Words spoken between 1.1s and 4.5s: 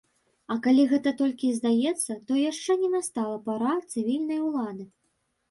толькі і здаецца, то яшчэ не настала пара цывільнай